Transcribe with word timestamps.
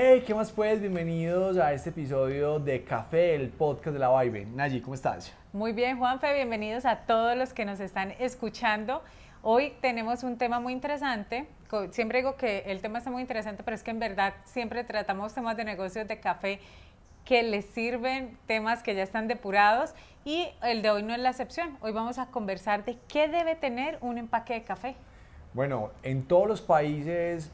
Hey, 0.00 0.22
¿qué 0.24 0.32
más 0.32 0.52
pues? 0.52 0.80
Bienvenidos 0.80 1.56
a 1.56 1.72
este 1.72 1.90
episodio 1.90 2.60
de 2.60 2.84
Café, 2.84 3.34
el 3.34 3.48
podcast 3.48 3.94
de 3.94 3.98
la 3.98 4.22
Vibe. 4.22 4.46
Nayi, 4.46 4.80
¿cómo 4.80 4.94
estás? 4.94 5.34
Muy 5.52 5.72
bien, 5.72 5.98
Juanfe, 5.98 6.32
bienvenidos 6.34 6.84
a 6.84 6.98
todos 6.98 7.36
los 7.36 7.52
que 7.52 7.64
nos 7.64 7.80
están 7.80 8.12
escuchando. 8.20 9.02
Hoy 9.42 9.72
tenemos 9.80 10.22
un 10.22 10.38
tema 10.38 10.60
muy 10.60 10.72
interesante. 10.72 11.48
Siempre 11.90 12.18
digo 12.18 12.36
que 12.36 12.60
el 12.66 12.80
tema 12.80 12.98
está 12.98 13.10
muy 13.10 13.22
interesante, 13.22 13.64
pero 13.64 13.74
es 13.74 13.82
que 13.82 13.90
en 13.90 13.98
verdad 13.98 14.34
siempre 14.44 14.84
tratamos 14.84 15.34
temas 15.34 15.56
de 15.56 15.64
negocios 15.64 16.06
de 16.06 16.20
café 16.20 16.60
que 17.24 17.42
les 17.42 17.64
sirven, 17.64 18.38
temas 18.46 18.84
que 18.84 18.94
ya 18.94 19.02
están 19.02 19.26
depurados 19.26 19.94
y 20.24 20.46
el 20.62 20.80
de 20.80 20.90
hoy 20.90 21.02
no 21.02 21.12
es 21.12 21.18
la 21.18 21.30
excepción. 21.30 21.76
Hoy 21.80 21.90
vamos 21.90 22.20
a 22.20 22.26
conversar 22.26 22.84
de 22.84 22.98
qué 23.08 23.26
debe 23.26 23.56
tener 23.56 23.98
un 24.00 24.16
empaque 24.16 24.54
de 24.54 24.62
café. 24.62 24.94
Bueno, 25.54 25.90
en 26.04 26.22
todos 26.22 26.46
los 26.46 26.60
países 26.60 27.50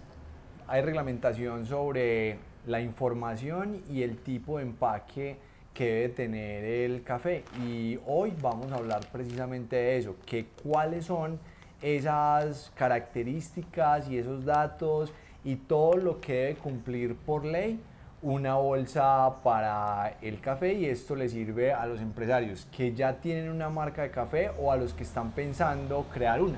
hay 0.66 0.82
reglamentación 0.82 1.66
sobre 1.66 2.38
la 2.66 2.80
información 2.80 3.82
y 3.90 4.02
el 4.02 4.18
tipo 4.18 4.58
de 4.58 4.64
empaque 4.64 5.36
que 5.74 5.84
debe 5.84 6.08
tener 6.10 6.64
el 6.64 7.02
café. 7.02 7.44
Y 7.66 7.98
hoy 8.06 8.32
vamos 8.40 8.72
a 8.72 8.76
hablar 8.76 9.00
precisamente 9.12 9.76
de 9.76 9.98
eso, 9.98 10.16
que 10.24 10.46
cuáles 10.62 11.06
son 11.06 11.38
esas 11.82 12.72
características 12.74 14.08
y 14.08 14.18
esos 14.18 14.44
datos 14.44 15.12
y 15.44 15.56
todo 15.56 15.96
lo 15.96 16.20
que 16.20 16.32
debe 16.32 16.54
cumplir 16.54 17.14
por 17.16 17.44
ley 17.44 17.78
una 18.22 18.54
bolsa 18.54 19.34
para 19.42 20.16
el 20.22 20.40
café 20.40 20.72
y 20.72 20.86
esto 20.86 21.14
le 21.14 21.28
sirve 21.28 21.74
a 21.74 21.84
los 21.84 22.00
empresarios 22.00 22.66
que 22.74 22.94
ya 22.94 23.20
tienen 23.20 23.50
una 23.50 23.68
marca 23.68 24.00
de 24.00 24.10
café 24.10 24.50
o 24.58 24.72
a 24.72 24.76
los 24.78 24.94
que 24.94 25.02
están 25.02 25.32
pensando 25.32 26.06
crear 26.10 26.40
una. 26.40 26.56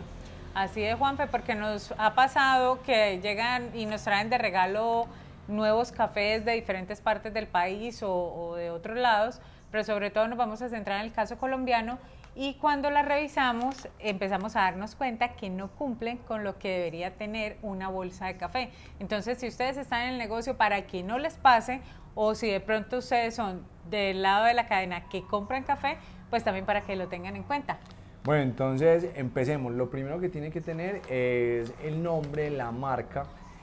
Así 0.57 0.83
es, 0.83 0.97
Juanfe, 0.97 1.27
porque 1.27 1.55
nos 1.55 1.93
ha 1.99 2.15
pasado 2.15 2.81
que 2.81 3.21
llegan 3.21 3.69
y 3.77 3.85
nos 3.85 4.05
traen 4.05 4.31
de 4.31 4.39
regalo 4.39 5.07
nuevos 5.49 5.93
cafés 5.93 6.47
de 6.47 6.53
diferentes 6.53 7.03
partes 7.03 7.35
del 7.35 7.47
país 7.47 8.03
o, 8.03 8.55
de 8.57 8.71
otros 8.71 8.97
lados, 8.97 9.43
pero 9.71 9.85
sobre 9.85 10.11
todo 10.11 10.29
nos 10.29 10.39
vamos 10.39 10.63
a 10.63 10.71
centrar 10.71 11.01
en 11.01 11.09
el 11.09 11.13
caso 11.13 11.37
colombiano 11.37 11.99
y 12.35 12.55
cuando 12.55 12.89
la 12.89 13.03
revisamos 13.03 13.87
empezamos 13.99 14.57
a 14.57 14.63
darnos 14.63 14.95
cuenta 14.95 15.35
que 15.35 15.51
no 15.51 15.69
cumplen 15.73 16.17
con 16.17 16.43
lo 16.43 16.59
que 16.59 16.71
debería 16.71 17.15
tener 17.19 17.59
una 17.61 17.89
bolsa 17.89 18.25
de 18.25 18.39
café. 18.39 18.71
Entonces, 18.99 19.37
si 19.37 19.49
ustedes 19.49 19.77
están 19.77 20.05
en 20.05 20.09
el 20.13 20.19
negocio 20.19 20.57
para 20.57 20.87
que 20.87 21.03
no 21.03 21.19
les 21.19 21.37
pase 21.37 21.83
o 22.15 22.35
si 22.35 22.49
de 22.49 22.61
pronto 22.61 22.97
ustedes 22.97 23.35
son 23.35 23.63
del 23.91 24.23
lado 24.23 24.47
de 24.47 24.55
la 24.55 24.67
cadena 24.67 25.07
que 25.11 25.23
compran 25.23 25.65
café, 25.65 25.99
pues 26.31 26.45
también 26.45 26.65
para 26.65 26.81
que 26.81 26.97
lo 26.97 27.09
tengan 27.09 27.37
en 27.37 27.43
cuenta. 27.43 27.77
Bueno, 28.27 28.43
entonces 28.43 29.07
empecemos. 29.15 29.73
Lo 29.73 29.89
primero 29.89 30.19
que 30.19 30.29
tiene 30.29 30.51
que 30.51 30.61
tener 30.61 31.01
es 31.09 31.73
el 31.85 32.03
nombre, 32.03 32.51
la 32.51 32.73
marca. 32.73 33.23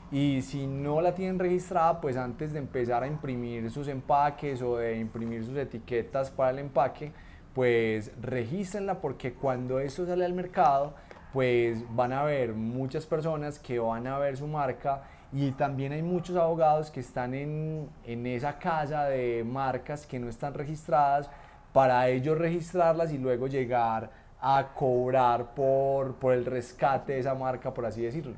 Y 0.10 0.42
si 0.42 0.68
no 0.68 1.02
la 1.02 1.14
tienen 1.14 1.38
registrada, 1.38 2.00
pues 2.00 2.16
antes 2.16 2.54
de 2.54 2.60
empezar 2.60 3.04
a 3.04 3.08
imprimir 3.08 3.70
sus 3.70 3.90
empaques 3.90 4.62
o 4.62 4.78
de 4.78 5.00
imprimir 5.00 5.44
sus 5.44 5.58
etiquetas 5.58 6.32
para 6.32 6.52
el 6.52 6.60
empaque, 6.60 7.12
pues 7.54 8.14
regístrenla 8.22 9.02
porque 9.02 9.34
cuando 9.34 9.82
esto 9.82 10.06
sale 10.06 10.24
al 10.24 10.32
mercado, 10.32 10.94
pues 11.34 11.84
van 11.94 12.14
a 12.14 12.22
haber 12.22 12.54
muchas 12.54 13.06
personas 13.06 13.60
que 13.60 13.80
van 13.80 14.08
a 14.08 14.18
ver 14.18 14.38
su 14.38 14.48
marca 14.48 15.04
y 15.34 15.52
también 15.52 15.92
hay 15.92 16.04
muchos 16.04 16.38
abogados 16.38 16.90
que 16.90 17.02
están 17.02 17.34
en, 17.34 17.90
en 18.06 18.26
esa 18.28 18.58
casa 18.60 19.08
de 19.08 19.44
marcas 19.46 20.06
que 20.06 20.20
no 20.20 20.30
están 20.30 20.54
registradas 20.54 21.30
para 21.74 22.08
ellos 22.08 22.38
registrarlas 22.38 23.12
y 23.12 23.18
luego 23.18 23.48
llegar 23.48 24.23
a 24.46 24.74
cobrar 24.76 25.56
por, 25.56 26.16
por 26.16 26.34
el 26.34 26.46
rescate 26.46 27.14
de 27.14 27.20
esa 27.20 27.34
marca, 27.34 27.74
por 27.74 27.86
así 27.86 28.02
decirlo. 28.02 28.36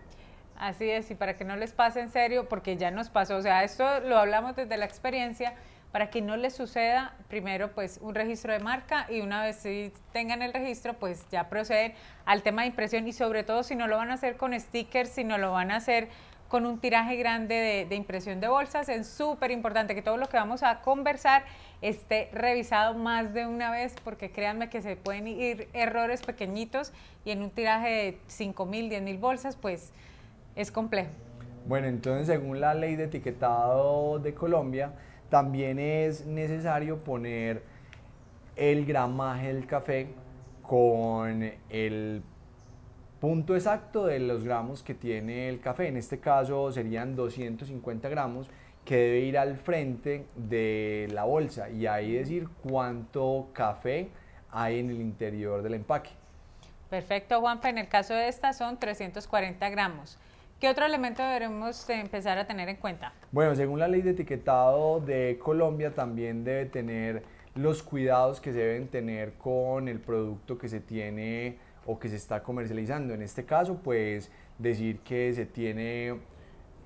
Así 0.55 0.87
es, 0.87 1.09
y 1.09 1.15
para 1.15 1.35
que 1.35 1.43
no 1.43 1.55
les 1.55 1.73
pase 1.73 1.99
en 1.99 2.11
serio, 2.11 2.47
porque 2.47 2.77
ya 2.77 2.91
nos 2.91 3.09
pasó, 3.09 3.37
o 3.37 3.41
sea, 3.41 3.63
esto 3.63 3.99
lo 4.01 4.19
hablamos 4.19 4.55
desde 4.55 4.77
la 4.77 4.85
experiencia, 4.85 5.55
para 5.91 6.09
que 6.09 6.21
no 6.21 6.37
les 6.37 6.53
suceda, 6.53 7.15
primero 7.27 7.71
pues 7.71 7.99
un 8.01 8.13
registro 8.13 8.53
de 8.53 8.59
marca 8.59 9.07
y 9.09 9.21
una 9.21 9.41
vez 9.41 9.55
si 9.55 9.93
tengan 10.11 10.41
el 10.41 10.53
registro, 10.53 10.93
pues 10.93 11.25
ya 11.31 11.49
proceden 11.49 11.93
al 12.25 12.43
tema 12.43 12.63
de 12.63 12.67
impresión 12.67 13.07
y 13.07 13.13
sobre 13.13 13.43
todo 13.43 13.63
si 13.63 13.75
no 13.75 13.87
lo 13.87 13.97
van 13.97 14.11
a 14.11 14.15
hacer 14.15 14.35
con 14.37 14.57
stickers, 14.59 15.09
si 15.09 15.23
no 15.23 15.37
lo 15.37 15.53
van 15.53 15.71
a 15.71 15.77
hacer 15.77 16.09
con 16.55 16.65
un 16.65 16.79
tiraje 16.79 17.17
grande 17.17 17.85
de, 17.89 17.95
impresión 17.97 18.39
de 18.39 18.47
bolsas. 18.47 18.87
Es 18.87 19.07
súper 19.07 19.51
importante 19.51 19.93
que 19.93 20.01
todo 20.01 20.15
lo 20.15 20.27
que 20.29 20.37
vamos 20.37 20.63
a 20.63 20.79
conversar 20.79 21.43
esté 21.81 22.29
revisado 22.31 22.93
más 22.93 23.33
de 23.33 23.45
una 23.45 23.71
vez 23.71 23.93
porque 24.05 24.31
créanme 24.31 24.69
que 24.69 24.81
se 24.81 24.95
pueden 24.95 25.27
ir 25.27 25.67
errores 25.73 26.21
pequeñitos 26.21 26.93
y 27.25 27.31
en 27.31 27.41
un 27.41 27.49
tiraje 27.49 27.89
de 27.89 28.17
5 28.27 28.65
mil, 28.67 28.87
10 28.87 29.01
mil 29.01 29.17
bolsas, 29.17 29.57
pues 29.57 29.91
es 30.55 30.71
complejo. 30.71 31.09
Bueno, 31.67 31.87
entonces 31.87 32.27
según 32.27 32.61
la 32.61 32.73
ley 32.73 32.95
de 32.95 33.03
etiquetado 33.03 34.19
de 34.19 34.33
Colombia, 34.33 34.93
también 35.29 35.77
es 35.77 36.25
necesario 36.25 36.99
poner 36.99 37.63
el 38.55 38.85
gramaje 38.85 39.53
del 39.53 39.67
café 39.67 40.07
con 40.61 41.51
el 41.69 42.23
punto 43.19 43.55
exacto 43.55 44.05
de 44.05 44.19
los 44.19 44.43
gramos 44.43 44.83
que 44.83 44.93
tiene 44.93 45.49
el 45.49 45.59
café. 45.59 45.87
En 45.87 45.97
este 45.97 46.19
caso 46.19 46.71
serían 46.71 47.15
250 47.15 48.09
gramos 48.09 48.47
que 48.83 48.95
debe 48.95 49.19
ir 49.21 49.37
al 49.37 49.57
frente 49.57 50.25
de 50.35 51.07
la 51.11 51.23
bolsa 51.23 51.69
y 51.69 51.87
ahí 51.87 52.13
decir 52.13 52.47
cuánto 52.63 53.47
café 53.53 54.09
hay 54.51 54.79
en 54.79 54.89
el 54.89 55.01
interior 55.01 55.63
del 55.63 55.73
empaque. 55.73 56.11
Perfecto, 56.89 57.41
Juanpa. 57.41 57.69
En 57.69 57.79
el 57.79 57.87
caso 57.87 58.13
de 58.13 58.27
esta 58.27 58.53
son 58.53 58.77
340 58.77 59.69
gramos. 59.69 60.17
¿Qué 60.59 60.69
otro 60.69 60.85
elemento 60.85 61.21
deberemos 61.21 61.89
empezar 61.89 62.37
a 62.37 62.47
tener 62.47 62.69
en 62.69 62.77
cuenta? 62.77 63.11
Bueno, 63.31 63.55
según 63.55 63.79
la 63.79 63.87
ley 63.87 64.01
de 64.01 64.11
etiquetado 64.11 65.01
de 65.01 65.37
Colombia 65.43 65.93
también 65.93 66.43
debe 66.45 66.65
tener 66.65 67.23
los 67.55 67.83
cuidados 67.83 68.39
que 68.39 68.51
se 68.51 68.59
deben 68.59 68.87
tener 68.87 69.33
con 69.33 69.87
el 69.87 69.99
producto 69.99 70.57
que 70.57 70.69
se 70.69 70.79
tiene 70.79 71.57
o 71.85 71.99
que 71.99 72.09
se 72.09 72.15
está 72.15 72.41
comercializando. 72.43 73.13
En 73.13 73.21
este 73.21 73.45
caso, 73.45 73.79
pues 73.83 74.31
decir 74.57 74.99
que 74.99 75.33
se 75.33 75.45
tiene 75.45 76.15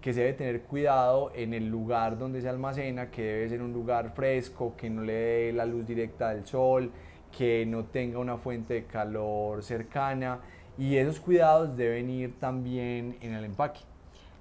que 0.01 0.13
se 0.13 0.21
debe 0.21 0.33
tener 0.33 0.61
cuidado 0.61 1.31
en 1.35 1.53
el 1.53 1.67
lugar 1.69 2.17
donde 2.17 2.41
se 2.41 2.47
almacena, 2.47 3.11
que 3.11 3.21
debe 3.21 3.49
ser 3.49 3.61
un 3.61 3.73
lugar 3.73 4.13
fresco, 4.15 4.73
que 4.77 4.89
no 4.89 5.01
le 5.01 5.13
dé 5.13 5.53
la 5.53 5.65
luz 5.65 5.85
directa 5.85 6.29
del 6.33 6.45
sol, 6.45 6.89
que 7.37 7.65
no 7.65 7.83
tenga 7.83 8.17
una 8.17 8.37
fuente 8.37 8.75
de 8.75 8.85
calor 8.85 9.61
cercana 9.61 10.39
y 10.77 10.95
esos 10.95 11.19
cuidados 11.19 11.75
deben 11.75 12.09
ir 12.09 12.39
también 12.39 13.17
en 13.19 13.33
el 13.33 13.43
empaque. 13.43 13.81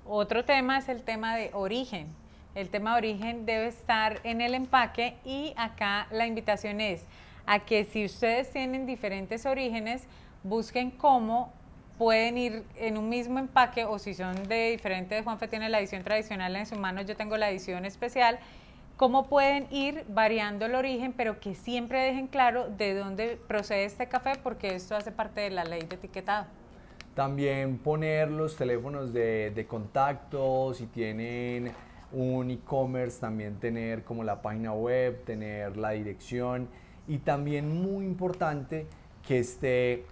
Otro 0.07 0.45
tema 0.45 0.79
es 0.79 0.89
el 0.89 1.03
tema 1.03 1.37
de 1.37 1.51
origen. 1.53 2.07
El 2.55 2.71
tema 2.71 2.93
de 2.93 2.99
origen 2.99 3.45
debe 3.45 3.67
estar 3.67 4.21
en 4.23 4.41
el 4.41 4.55
empaque 4.55 5.17
y 5.25 5.53
acá 5.57 6.07
la 6.11 6.27
invitación 6.27 6.81
es 6.81 7.05
a 7.47 7.61
que 7.61 7.85
si 7.85 8.05
ustedes 8.05 8.51
tienen 8.51 8.87
diferentes 8.87 9.47
orígenes, 9.47 10.07
busquen 10.43 10.91
cómo 10.91 11.53
pueden 11.99 12.39
ir 12.39 12.65
en 12.77 12.97
un 12.97 13.09
mismo 13.09 13.39
empaque 13.39 13.85
o 13.85 13.99
si 13.99 14.15
son 14.15 14.45
de 14.45 14.71
diferentes, 14.71 15.25
Juanfe 15.25 15.49
tiene 15.49 15.69
la 15.69 15.81
edición 15.81 16.05
tradicional 16.05 16.55
en 16.57 16.65
sus 16.65 16.79
manos, 16.79 17.07
yo 17.07 17.17
tengo 17.17 17.37
la 17.37 17.51
edición 17.51 17.85
especial, 17.85 18.39
cómo 18.97 19.29
pueden 19.29 19.67
ir 19.73 20.05
variando 20.09 20.67
el 20.67 20.75
origen, 20.75 21.13
pero 21.13 21.41
que 21.41 21.55
siempre 21.55 22.01
dejen 22.03 22.29
claro 22.29 22.69
de 22.69 22.95
dónde 22.95 23.39
procede 23.49 23.85
este 23.85 24.07
café, 24.07 24.33
porque 24.43 24.75
esto 24.75 24.95
hace 24.95 25.11
parte 25.11 25.41
de 25.41 25.51
la 25.51 25.65
ley 25.65 25.83
de 25.83 25.97
etiquetado. 25.97 26.47
También 27.15 27.79
poner 27.79 28.31
los 28.31 28.57
teléfonos 28.57 29.13
de, 29.13 29.51
de 29.51 29.67
contacto, 29.67 30.73
si 30.75 30.87
tienen 30.87 31.73
un 32.13 32.51
e-commerce, 32.51 33.21
también 33.21 33.59
tener 33.59 34.05
como 34.05 34.23
la 34.23 34.41
página 34.41 34.73
web, 34.73 35.25
tener 35.25 35.77
la 35.77 35.91
dirección 35.91 36.69
y 37.07 37.19
también 37.19 37.83
muy 37.83 38.05
importante 38.05 38.87
que 39.27 39.41
esté 39.41 40.07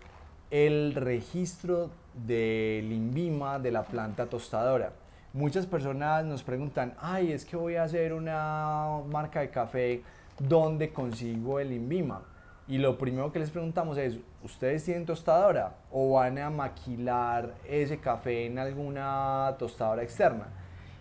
el 0.50 0.94
registro 0.94 1.90
del 2.14 2.93
INVIMA 2.93 3.58
de 3.58 3.72
la 3.72 3.82
planta 3.82 4.26
tostadora. 4.26 4.93
Muchas 5.32 5.66
personas 5.66 6.25
nos 6.25 6.43
preguntan, 6.43 6.94
ay, 6.98 7.32
es 7.32 7.44
que 7.44 7.56
voy 7.56 7.76
a 7.76 7.82
hacer 7.82 8.12
una 8.12 9.00
marca 9.10 9.40
de 9.40 9.50
café, 9.50 10.02
¿dónde 10.38 10.93
consigo 10.93 11.60
el 11.60 11.72
INVIMA? 11.72 12.22
Y 12.69 12.78
lo 12.78 12.96
primero 12.98 13.31
que 13.31 13.38
les 13.38 13.50
preguntamos 13.50 13.98
es, 13.98 14.19
¿ustedes 14.43 14.84
tienen 14.84 15.06
tostadora 15.06 15.75
o 15.93 16.12
van 16.14 16.38
a 16.38 16.50
maquilar 16.50 17.54
ese 17.69 17.99
café 17.99 18.46
en 18.46 18.58
alguna 18.58 19.54
tostadora 19.58 20.02
externa? 20.02 20.46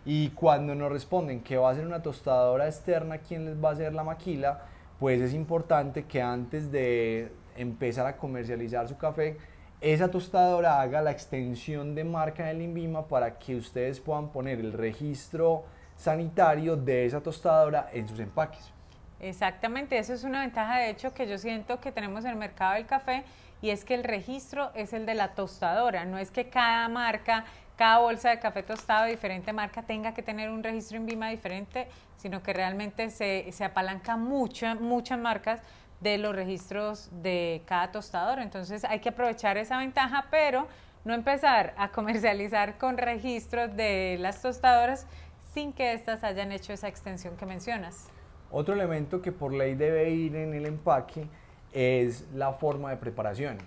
Y 0.05 0.29
cuando 0.29 0.75
nos 0.75 0.91
responden 0.91 1.41
que 1.41 1.57
va 1.57 1.71
a 1.71 1.75
ser 1.75 1.87
una 1.87 2.03
tostadora 2.03 2.67
externa, 2.67 3.19
¿quién 3.19 3.45
les 3.45 3.63
va 3.63 3.69
a 3.69 3.73
hacer 3.73 3.93
la 3.93 4.03
maquila? 4.03 4.65
Pues 4.99 5.19
es 5.21 5.33
importante 5.33 6.03
que 6.05 6.21
antes 6.21 6.71
de 6.71 7.31
empezar 7.55 8.05
a 8.07 8.17
comercializar 8.17 8.87
su 8.87 8.97
café, 8.97 9.37
esa 9.81 10.09
tostadora 10.09 10.81
haga 10.81 11.01
la 11.01 11.11
extensión 11.11 11.95
de 11.95 12.03
marca 12.03 12.45
del 12.45 12.61
INVIMA 12.61 13.07
para 13.07 13.37
que 13.37 13.55
ustedes 13.55 13.99
puedan 13.99 14.29
poner 14.29 14.59
el 14.59 14.73
registro 14.73 15.65
sanitario 15.95 16.75
de 16.75 17.05
esa 17.05 17.21
tostadora 17.21 17.89
en 17.93 18.07
sus 18.07 18.19
empaques. 18.19 18.71
Exactamente, 19.19 19.97
eso 19.97 20.13
es 20.13 20.23
una 20.23 20.41
ventaja 20.41 20.77
de 20.77 20.89
hecho 20.89 21.13
que 21.13 21.27
yo 21.27 21.37
siento 21.37 21.79
que 21.79 21.91
tenemos 21.91 22.25
en 22.25 22.31
el 22.31 22.37
mercado 22.37 22.73
del 22.73 22.85
café 22.85 23.23
y 23.61 23.69
es 23.69 23.85
que 23.85 23.95
el 23.95 24.03
registro 24.03 24.71
es 24.75 24.93
el 24.93 25.05
de 25.05 25.15
la 25.15 25.29
tostadora, 25.29 26.05
no 26.05 26.17
es 26.17 26.31
que 26.31 26.49
cada 26.49 26.87
marca, 26.89 27.45
cada 27.77 27.99
bolsa 27.99 28.29
de 28.29 28.39
café 28.39 28.61
tostado 28.63 29.05
de 29.05 29.11
diferente 29.11 29.53
marca 29.53 29.83
tenga 29.83 30.13
que 30.13 30.21
tener 30.21 30.49
un 30.49 30.63
registro 30.63 30.97
en 30.97 31.05
Vima 31.05 31.29
diferente, 31.29 31.87
sino 32.17 32.43
que 32.43 32.53
realmente 32.53 33.09
se, 33.09 33.51
se 33.51 33.63
apalanca 33.63 34.17
mucho, 34.17 34.67
muchas 34.75 35.17
marcas 35.17 35.61
de 36.05 36.19
los 36.19 36.35
registros 36.35 37.09
de 37.23 37.63
cada 37.65 37.91
tostador. 37.91 38.39
Entonces 38.39 38.85
hay 38.85 38.99
que 38.99 39.09
aprovechar 39.09 39.57
esa 39.57 39.79
ventaja, 39.79 40.27
pero 40.29 40.67
no 41.03 41.15
empezar 41.15 41.73
a 41.77 41.89
comercializar 41.89 42.77
con 42.77 42.97
registros 42.97 43.75
de 43.75 44.17
las 44.19 44.41
tostadoras 44.41 45.07
sin 45.53 45.73
que 45.73 45.93
éstas 45.93 46.23
hayan 46.23 46.51
hecho 46.51 46.73
esa 46.73 46.87
extensión 46.87 47.35
que 47.37 47.47
mencionas. 47.47 48.09
Otro 48.51 48.75
elemento 48.75 49.21
que 49.21 49.31
por 49.31 49.51
ley 49.51 49.73
debe 49.73 50.11
ir 50.11 50.35
en 50.35 50.53
el 50.53 50.67
empaque 50.67 51.27
es 51.73 52.25
la 52.33 52.53
forma 52.53 52.91
de 52.91 52.97
preparación. 52.97 53.57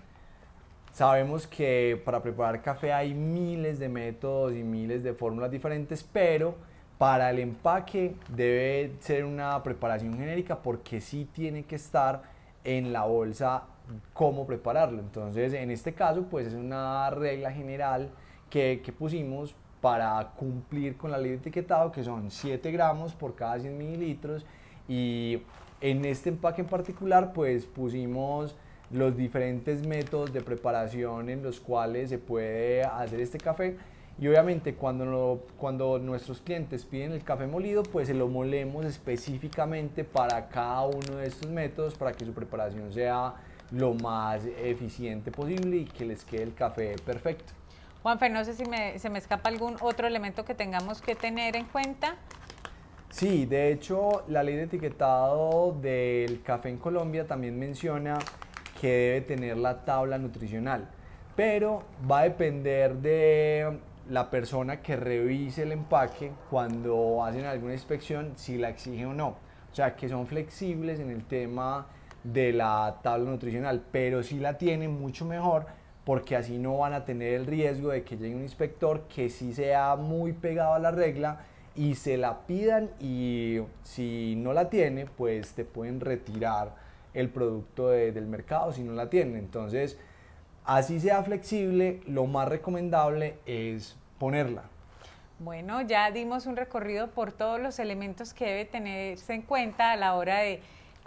Sabemos 0.92 1.46
que 1.48 2.00
para 2.04 2.22
preparar 2.22 2.62
café 2.62 2.92
hay 2.92 3.14
miles 3.14 3.80
de 3.80 3.88
métodos 3.88 4.54
y 4.54 4.62
miles 4.62 5.02
de 5.02 5.12
fórmulas 5.12 5.50
diferentes, 5.50 6.04
pero 6.04 6.54
para 6.98 7.30
el 7.30 7.38
empaque 7.38 8.16
debe 8.28 8.92
ser 9.00 9.24
una 9.24 9.62
preparación 9.62 10.18
genérica 10.18 10.60
porque 10.60 11.00
sí 11.00 11.28
tiene 11.32 11.64
que 11.64 11.76
estar 11.76 12.22
en 12.64 12.92
la 12.92 13.04
bolsa 13.04 13.62
cómo 14.12 14.46
prepararlo. 14.46 15.00
Entonces, 15.00 15.52
en 15.54 15.70
este 15.70 15.94
caso, 15.94 16.24
pues 16.30 16.48
es 16.48 16.54
una 16.54 17.08
regla 17.10 17.52
general 17.52 18.10
que, 18.50 18.82
que 18.84 18.92
pusimos 18.92 19.54
para 19.80 20.32
cumplir 20.36 20.96
con 20.96 21.10
la 21.10 21.18
ley 21.18 21.30
de 21.30 21.36
etiquetado, 21.36 21.92
que 21.92 22.02
son 22.02 22.30
7 22.30 22.70
gramos 22.72 23.14
por 23.14 23.34
cada 23.34 23.58
100 23.58 23.78
mililitros. 23.78 24.44
Y 24.88 25.42
en 25.80 26.04
este 26.04 26.30
empaque 26.30 26.62
en 26.62 26.66
particular, 26.66 27.32
pues 27.32 27.64
pusimos 27.64 28.56
los 28.90 29.16
diferentes 29.16 29.86
métodos 29.86 30.32
de 30.32 30.40
preparación 30.40 31.28
en 31.28 31.42
los 31.42 31.60
cuales 31.60 32.08
se 32.08 32.18
puede 32.18 32.82
hacer 32.82 33.20
este 33.20 33.38
café. 33.38 33.76
Y 34.20 34.26
obviamente 34.26 34.74
cuando, 34.74 35.46
cuando 35.56 35.98
nuestros 36.00 36.40
clientes 36.40 36.84
piden 36.84 37.12
el 37.12 37.22
café 37.22 37.46
molido, 37.46 37.84
pues 37.84 38.08
se 38.08 38.14
lo 38.14 38.26
molemos 38.26 38.84
específicamente 38.84 40.02
para 40.02 40.48
cada 40.48 40.82
uno 40.86 41.16
de 41.16 41.28
estos 41.28 41.48
métodos 41.50 41.94
para 41.94 42.12
que 42.12 42.24
su 42.24 42.32
preparación 42.32 42.92
sea 42.92 43.34
lo 43.70 43.94
más 43.94 44.44
eficiente 44.44 45.30
posible 45.30 45.76
y 45.76 45.84
que 45.84 46.04
les 46.04 46.24
quede 46.24 46.42
el 46.42 46.54
café 46.54 46.96
perfecto. 47.04 47.52
Juanfe, 48.02 48.28
no 48.28 48.44
sé 48.44 48.54
si 48.54 48.64
se 48.96 49.10
me 49.10 49.18
escapa 49.18 49.48
algún 49.50 49.76
otro 49.80 50.06
elemento 50.06 50.44
que 50.44 50.54
tengamos 50.54 51.00
que 51.00 51.14
tener 51.14 51.54
en 51.54 51.66
cuenta. 51.66 52.16
Sí, 53.10 53.46
de 53.46 53.72
hecho, 53.72 54.24
la 54.28 54.42
ley 54.42 54.56
de 54.56 54.64
etiquetado 54.64 55.76
del 55.80 56.42
café 56.42 56.68
en 56.68 56.78
Colombia 56.78 57.26
también 57.26 57.58
menciona 57.58 58.18
que 58.80 58.88
debe 58.88 59.20
tener 59.22 59.56
la 59.56 59.84
tabla 59.84 60.18
nutricional, 60.18 60.88
pero 61.34 61.82
va 62.08 62.20
a 62.20 62.22
depender 62.24 62.94
de 62.96 63.78
la 64.08 64.30
persona 64.30 64.80
que 64.80 64.96
revise 64.96 65.62
el 65.62 65.72
empaque 65.72 66.32
cuando 66.50 67.24
hacen 67.24 67.44
alguna 67.44 67.74
inspección 67.74 68.32
si 68.36 68.56
la 68.56 68.70
exige 68.70 69.06
o 69.06 69.14
no. 69.14 69.36
O 69.70 69.74
sea, 69.74 69.94
que 69.94 70.08
son 70.08 70.26
flexibles 70.26 70.98
en 70.98 71.10
el 71.10 71.24
tema 71.24 71.86
de 72.24 72.52
la 72.52 72.98
tabla 73.02 73.30
nutricional, 73.30 73.84
pero 73.92 74.22
si 74.22 74.38
la 74.38 74.58
tienen 74.58 74.98
mucho 74.98 75.24
mejor 75.24 75.66
porque 76.04 76.36
así 76.36 76.58
no 76.58 76.78
van 76.78 76.94
a 76.94 77.04
tener 77.04 77.34
el 77.34 77.44
riesgo 77.44 77.90
de 77.90 78.02
que 78.02 78.16
llegue 78.16 78.34
un 78.34 78.42
inspector 78.42 79.02
que 79.14 79.28
sí 79.28 79.52
sea 79.52 79.94
muy 79.96 80.32
pegado 80.32 80.72
a 80.72 80.78
la 80.78 80.90
regla 80.90 81.40
y 81.76 81.96
se 81.96 82.16
la 82.16 82.46
pidan 82.46 82.90
y 82.98 83.60
si 83.82 84.34
no 84.36 84.54
la 84.54 84.70
tiene, 84.70 85.04
pues 85.04 85.52
te 85.52 85.66
pueden 85.66 86.00
retirar 86.00 86.74
el 87.12 87.28
producto 87.28 87.90
del 87.90 88.26
mercado 88.26 88.72
si 88.72 88.82
no 88.82 88.94
la 88.94 89.10
tienen. 89.10 89.36
Entonces, 89.36 89.98
así 90.68 91.00
sea 91.00 91.24
flexible, 91.24 92.00
lo 92.06 92.26
más 92.26 92.46
recomendable 92.46 93.38
es 93.46 93.96
ponerla. 94.20 94.62
Bueno, 95.40 95.80
ya 95.80 96.10
dimos 96.10 96.46
un 96.46 96.56
recorrido 96.56 97.08
por 97.08 97.32
todos 97.32 97.60
los 97.60 97.78
elementos 97.78 98.32
que 98.32 98.46
debe 98.46 98.64
tenerse 98.66 99.34
en 99.34 99.42
cuenta 99.42 99.92
a 99.92 99.96
la 99.96 100.14
hora 100.14 100.38
de 100.38 100.60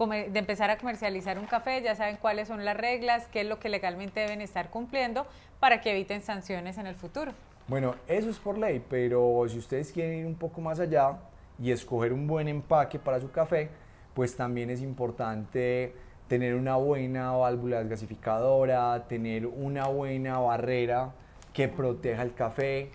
de 0.08 0.40
empezar 0.40 0.72
a 0.72 0.80
comercializar 0.80 1.38
un 1.38 1.46
café, 1.46 1.80
ya 1.84 1.96
saben 1.96 2.18
cuáles 2.18 2.48
son 2.48 2.66
las 2.66 2.76
reglas, 2.76 3.28
qué 3.28 3.42
es 3.42 3.48
lo 3.48 3.60
que 3.60 3.70
legalmente 3.70 4.22
deben 4.22 4.42
estar 4.42 4.72
cumpliendo 4.72 5.28
para 5.60 5.80
que 5.80 5.92
eviten 5.92 6.22
sanciones 6.22 6.80
en 6.80 6.88
el 6.88 6.96
futuro. 6.96 7.34
Bueno, 7.68 7.94
eso 8.08 8.30
es 8.30 8.40
por 8.40 8.58
ley, 8.58 8.84
pero 8.90 9.46
si 9.48 9.60
ustedes 9.60 9.92
quieren 9.92 10.20
ir 10.20 10.26
un 10.26 10.34
poco 10.34 10.60
más 10.60 10.80
allá 10.80 11.20
y 11.62 11.72
escoger 11.72 12.14
un 12.14 12.26
buen 12.26 12.48
empaque 12.48 12.98
para 12.98 13.20
su 13.20 13.30
café, 13.30 13.70
pues 14.16 14.36
también 14.36 14.72
es 14.72 14.82
importante 14.82 15.94
tener 16.32 16.56
una 16.56 16.78
buena 16.78 17.34
válvula 17.34 17.80
desgasificadora, 17.80 19.06
tener 19.10 19.46
una 19.46 19.88
buena 19.88 20.40
barrera 20.40 21.12
que 21.52 21.68
proteja 21.68 22.22
el 22.22 22.34
café, 22.34 22.92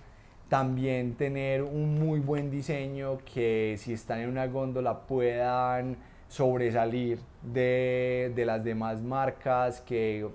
también 0.48 1.16
tener 1.16 1.62
un 1.62 1.98
muy 1.98 2.18
buen 2.18 2.50
diseño 2.50 3.18
que 3.30 3.76
si 3.76 3.92
están 3.92 4.20
en 4.20 4.30
una 4.30 4.46
góndola 4.46 5.00
puedan 5.00 5.98
sobresalir 6.28 7.18
de, 7.42 8.32
de 8.34 8.46
las 8.46 8.64
demás 8.64 9.02
marcas, 9.02 9.82
que 9.82 10.26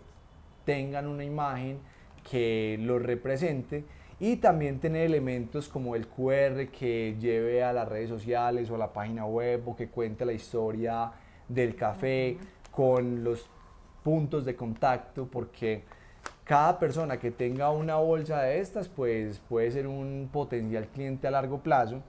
tengan 0.64 1.08
una 1.08 1.24
imagen 1.24 1.80
que 2.30 2.78
lo 2.82 3.00
represente. 3.00 3.84
Y 4.20 4.36
también 4.36 4.80
tener 4.80 5.08
elementos 5.08 5.68
como 5.68 5.96
el 5.96 6.06
QR 6.06 6.68
que 6.68 7.16
lleve 7.20 7.64
a 7.64 7.74
las 7.74 7.90
redes 7.90 8.10
sociales 8.10 8.70
o 8.70 8.76
a 8.76 8.78
la 8.78 8.94
página 8.94 9.26
web 9.26 9.68
o 9.68 9.76
que 9.76 9.88
cuente 9.88 10.24
la 10.24 10.34
historia 10.34 11.12
del 11.50 11.76
café 11.76 12.38
con 12.72 13.24
los 13.24 13.48
puntos 14.04 14.46
de 14.46 14.56
contacto 14.56 15.28
porque 15.28 15.84
cada 16.44 16.80
persona 16.80 17.20
que 17.20 17.32
tenga 17.32 17.70
una 17.70 17.98
bolsa 17.98 18.42
de 18.42 18.60
estas 18.60 18.88
pues 18.88 19.40
puede 19.48 19.70
ser 19.72 19.88
un 19.88 20.30
potencial 20.32 20.88
cliente 20.88 21.28
a 21.28 21.32
largo 21.32 21.60
plazo 21.60 22.02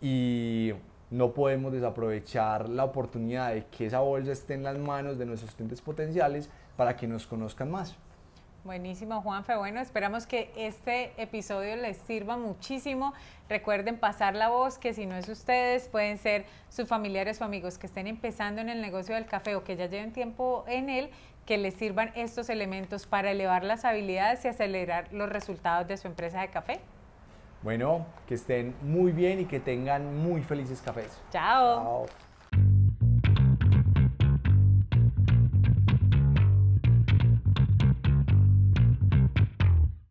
y 0.00 0.72
no 1.10 1.32
podemos 1.32 1.72
desaprovechar 1.72 2.68
la 2.68 2.84
oportunidad 2.84 3.54
de 3.54 3.66
que 3.66 3.86
esa 3.86 4.00
bolsa 4.00 4.32
esté 4.32 4.54
en 4.54 4.62
las 4.62 4.78
manos 4.78 5.18
de 5.18 5.26
nuestros 5.26 5.54
clientes 5.54 5.80
potenciales 5.80 6.48
para 6.76 6.96
que 6.96 7.06
nos 7.06 7.26
conozcan 7.26 7.70
más. 7.70 7.96
Buenísimo, 8.64 9.20
Juanfe. 9.20 9.56
Bueno, 9.56 9.78
esperamos 9.80 10.26
que 10.26 10.50
este 10.56 11.12
episodio 11.20 11.76
les 11.76 11.98
sirva 11.98 12.38
muchísimo. 12.38 13.12
Recuerden 13.46 13.98
pasar 13.98 14.34
la 14.34 14.48
voz, 14.48 14.78
que 14.78 14.94
si 14.94 15.04
no 15.04 15.16
es 15.16 15.28
ustedes, 15.28 15.86
pueden 15.88 16.16
ser 16.16 16.46
sus 16.70 16.88
familiares 16.88 17.42
o 17.42 17.44
amigos 17.44 17.76
que 17.76 17.86
estén 17.86 18.06
empezando 18.06 18.62
en 18.62 18.70
el 18.70 18.80
negocio 18.80 19.16
del 19.16 19.26
café 19.26 19.54
o 19.54 19.64
que 19.64 19.76
ya 19.76 19.84
lleven 19.84 20.14
tiempo 20.14 20.64
en 20.66 20.88
él, 20.88 21.10
que 21.44 21.58
les 21.58 21.74
sirvan 21.74 22.10
estos 22.14 22.48
elementos 22.48 23.06
para 23.06 23.32
elevar 23.32 23.64
las 23.64 23.84
habilidades 23.84 24.42
y 24.46 24.48
acelerar 24.48 25.12
los 25.12 25.28
resultados 25.28 25.86
de 25.86 25.98
su 25.98 26.08
empresa 26.08 26.40
de 26.40 26.48
café. 26.48 26.80
Bueno, 27.62 28.06
que 28.26 28.34
estén 28.34 28.74
muy 28.80 29.12
bien 29.12 29.40
y 29.40 29.44
que 29.44 29.60
tengan 29.60 30.22
muy 30.22 30.42
felices 30.42 30.80
cafés. 30.80 31.20
Chao. 31.30 32.06
Chao. 32.06 32.33